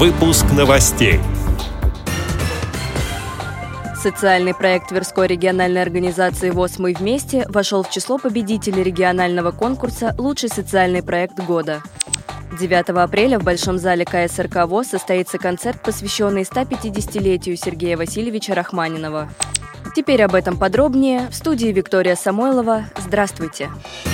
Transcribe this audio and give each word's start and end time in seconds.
Выпуск 0.00 0.46
новостей. 0.56 1.20
Социальный 3.94 4.54
проект 4.54 4.88
Тверской 4.88 5.26
региональной 5.26 5.82
организации 5.82 6.48
ВОЗ 6.48 6.78
«Мы 6.78 6.94
вместе» 6.94 7.44
вошел 7.50 7.82
в 7.82 7.90
число 7.90 8.16
победителей 8.16 8.82
регионального 8.82 9.50
конкурса 9.50 10.14
«Лучший 10.16 10.48
социальный 10.48 11.02
проект 11.02 11.38
года». 11.40 11.82
9 12.58 12.88
апреля 12.96 13.38
в 13.38 13.44
Большом 13.44 13.76
зале 13.76 14.06
КСРК 14.06 14.64
ВОЗ 14.66 14.86
состоится 14.86 15.36
концерт, 15.36 15.82
посвященный 15.82 16.44
150-летию 16.44 17.58
Сергея 17.58 17.98
Васильевича 17.98 18.54
Рахманинова. 18.54 19.28
Теперь 19.94 20.22
об 20.22 20.34
этом 20.34 20.56
подробнее 20.56 21.28
в 21.28 21.34
студии 21.34 21.68
Виктория 21.68 22.16
Самойлова. 22.16 22.86
Здравствуйте! 23.04 23.68
Здравствуйте! 23.68 24.09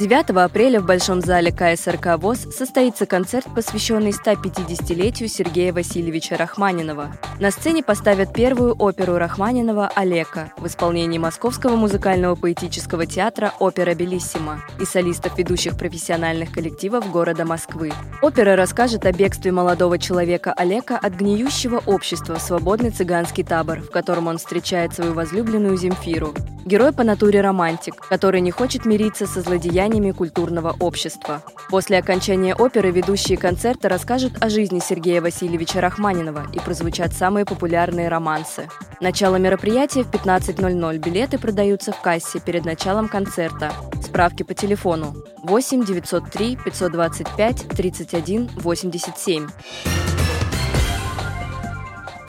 9 0.00 0.30
апреля 0.30 0.80
в 0.80 0.86
Большом 0.86 1.20
зале 1.20 1.52
КСРК 1.52 2.16
ВОЗ 2.16 2.46
состоится 2.56 3.04
концерт, 3.04 3.46
посвященный 3.54 4.12
150-летию 4.12 5.28
Сергея 5.28 5.74
Васильевича 5.74 6.38
Рахманинова. 6.38 7.12
На 7.38 7.50
сцене 7.50 7.82
поставят 7.82 8.32
первую 8.32 8.74
оперу 8.78 9.18
Рахманинова 9.18 9.90
«Олека» 9.94 10.54
в 10.56 10.66
исполнении 10.66 11.18
Московского 11.18 11.76
музыкального 11.76 12.34
поэтического 12.34 13.04
театра 13.04 13.52
«Опера 13.58 13.94
Белиссима» 13.94 14.64
и 14.80 14.86
солистов 14.86 15.36
ведущих 15.36 15.76
профессиональных 15.76 16.50
коллективов 16.50 17.10
города 17.10 17.44
Москвы. 17.44 17.92
Опера 18.22 18.56
расскажет 18.56 19.04
о 19.04 19.12
бегстве 19.12 19.52
молодого 19.52 19.98
человека 19.98 20.54
Олека 20.54 20.96
от 20.96 21.12
гниющего 21.12 21.82
общества 21.84 22.36
в 22.36 22.42
свободный 22.42 22.88
цыганский 22.88 23.44
табор, 23.44 23.80
в 23.80 23.90
котором 23.90 24.28
он 24.28 24.38
встречает 24.38 24.94
свою 24.94 25.12
возлюбленную 25.12 25.76
Земфиру. 25.76 26.32
Герой 26.64 26.92
по 26.92 27.04
натуре 27.04 27.40
романтик, 27.40 27.96
который 27.96 28.42
не 28.42 28.50
хочет 28.50 28.84
мириться 28.84 29.26
со 29.26 29.40
злодеяниями 29.90 30.12
культурного 30.12 30.76
общества. 30.78 31.42
После 31.68 31.98
окончания 31.98 32.54
оперы 32.54 32.90
ведущие 32.90 33.36
концерта 33.36 33.88
расскажут 33.88 34.32
о 34.40 34.48
жизни 34.48 34.80
Сергея 34.80 35.20
Васильевича 35.20 35.80
Рахманинова 35.80 36.46
и 36.52 36.58
прозвучат 36.58 37.12
самые 37.12 37.44
популярные 37.44 38.08
романсы. 38.08 38.68
Начало 39.00 39.36
мероприятия 39.36 40.04
в 40.04 40.10
15.00. 40.10 40.98
Билеты 40.98 41.38
продаются 41.38 41.92
в 41.92 42.00
кассе 42.00 42.40
перед 42.40 42.64
началом 42.64 43.08
концерта. 43.08 43.72
Справки 44.02 44.42
по 44.42 44.54
телефону 44.54 45.14
8 45.42 45.84
903 45.84 46.58
525 46.64 47.68
31 47.68 48.50
87. 48.56 49.48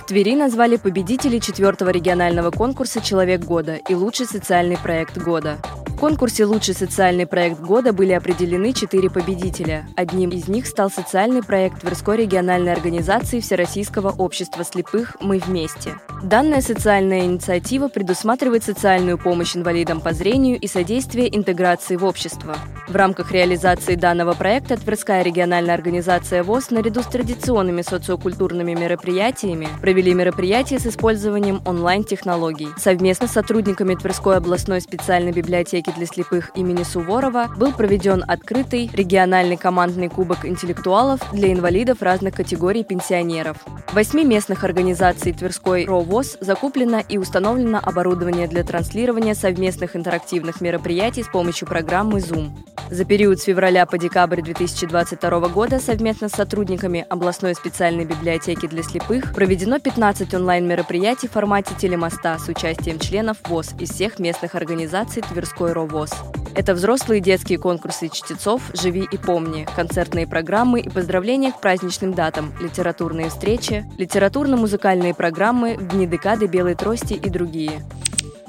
Твери 0.08 0.36
назвали 0.36 0.76
победителей 0.76 1.40
четвертого 1.40 1.90
регионального 1.90 2.52
конкурса 2.52 3.00
«Человек 3.02 3.42
года» 3.46 3.76
и 3.76 3.96
лучший 3.96 4.26
социальный 4.26 4.78
проект 4.78 5.18
года 5.18 5.58
конкурсе 6.02 6.46
«Лучший 6.46 6.74
социальный 6.74 7.28
проект 7.28 7.60
года» 7.60 7.94
были 7.94 8.12
определены 8.12 8.74
четыре 8.74 9.12
победителя. 9.12 9.86
Одним 9.96 10.32
из 10.32 10.48
них 10.48 10.66
стал 10.66 10.90
социальный 10.90 11.44
проект 11.44 11.82
Тверской 11.82 12.18
региональной 12.18 12.74
организации 12.74 13.40
Всероссийского 13.40 14.10
общества 14.10 14.64
слепых 14.64 15.16
«Мы 15.22 15.38
вместе». 15.38 15.94
Данная 16.24 16.62
социальная 16.62 17.22
инициатива 17.22 17.88
предусматривает 17.88 18.64
социальную 18.64 19.18
помощь 19.18 19.56
инвалидам 19.56 20.00
по 20.00 20.14
зрению 20.14 20.60
и 20.60 20.68
содействие 20.68 21.36
интеграции 21.36 21.96
в 21.96 22.06
общество. 22.06 22.56
В 22.88 22.96
рамках 22.96 23.32
реализации 23.32 23.96
данного 23.96 24.34
проекта 24.34 24.78
Тверская 24.78 25.24
региональная 25.24 25.74
организация 25.74 26.44
ВОЗ 26.44 26.70
наряду 26.70 27.02
с 27.02 27.08
традиционными 27.08 27.82
социокультурными 27.82 28.74
мероприятиями 28.74 29.68
провели 29.82 30.14
мероприятия 30.14 30.78
с 30.78 30.86
использованием 30.86 31.62
онлайн-технологий. 31.66 32.68
Совместно 32.78 33.28
с 33.28 33.32
сотрудниками 33.32 33.96
Тверской 33.96 34.38
областной 34.38 34.82
специальной 34.82 35.32
библиотеки 35.32 35.92
для 35.96 36.06
слепых 36.06 36.52
имени 36.56 36.84
Суворова 36.84 37.48
был 37.58 37.72
проведен 37.72 38.24
открытый 38.28 38.92
региональный 38.94 39.58
командный 39.58 40.10
кубок 40.10 40.46
интеллектуалов 40.46 41.20
для 41.34 41.52
инвалидов 41.52 42.02
разных 42.02 42.36
категорий 42.36 42.84
пенсионеров. 42.84 43.58
Восьми 43.94 44.24
местных 44.24 44.64
организаций 44.64 45.34
Тверской 45.34 45.86
РОВОЗ 46.12 46.40
закуплено 46.42 47.02
и 47.08 47.18
установлено 47.18 47.80
оборудование 47.82 48.46
для 48.46 48.66
транслирования 48.66 49.34
совместных 49.34 49.96
интерактивных 49.96 50.60
мероприятий 50.60 51.24
с 51.24 51.28
помощью 51.30 51.70
программы 51.70 52.20
Zoom. 52.20 52.50
За 52.90 53.06
период 53.06 53.40
с 53.40 53.44
февраля 53.44 53.86
по 53.86 53.98
декабрь 53.98 54.42
2022 54.42 55.48
года 55.48 55.80
совместно 55.80 56.28
с 56.28 56.34
сотрудниками 56.34 57.06
областной 57.10 57.56
специальной 57.56 58.04
библиотеки 58.04 58.68
для 58.68 58.84
слепых 58.84 59.34
проведено 59.34 59.80
15 59.80 60.34
онлайн-мероприятий 60.34 61.30
в 61.30 61.32
формате 61.32 61.76
телемоста 61.80 62.38
с 62.38 62.50
участием 62.50 63.00
членов 63.00 63.38
ВОЗ 63.46 63.70
из 63.80 63.92
всех 63.92 64.20
местных 64.20 64.56
организаций 64.56 65.24
Тверской 65.24 65.72
РОВОЗ. 65.72 66.12
Это 66.54 66.74
взрослые 66.74 67.22
детские 67.22 67.58
конкурсы 67.58 68.10
чтецов 68.10 68.62
«Живи 68.74 69.08
и 69.10 69.18
помни», 69.18 69.66
концертные 69.76 70.28
программы 70.28 70.82
и 70.82 70.90
поздравления 70.90 71.52
к 71.54 71.62
праздничным 71.62 72.14
датам, 72.14 72.54
литературные 72.60 73.30
встречи, 73.30 73.86
литературно-музыкальные 73.98 75.14
программы 75.14 75.78
в 75.78 75.88
дни 75.88 76.06
декады 76.06 76.48
белой 76.48 76.76
трости 76.76 77.14
и 77.14 77.30
другие. 77.30 77.84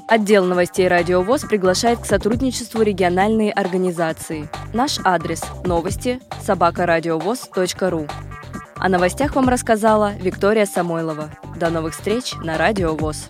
Отдел 0.07 0.43
новостей 0.43 0.87
«Радио 0.89 1.21
ВОЗ» 1.21 1.43
приглашает 1.43 1.99
к 1.99 2.05
сотрудничеству 2.05 2.81
региональные 2.81 3.53
организации. 3.53 4.49
Наш 4.73 4.99
адрес– 5.05 5.41
новости 5.65 6.19
собакарадиовоз.ру. 6.41 8.07
О 8.75 8.89
новостях 8.89 9.35
вам 9.35 9.47
рассказала 9.47 10.13
Виктория 10.15 10.65
Самойлова. 10.65 11.29
До 11.55 11.69
новых 11.69 11.93
встреч 11.93 12.33
на 12.43 12.57
«Радио 12.57 12.95
ВОЗ». 12.95 13.29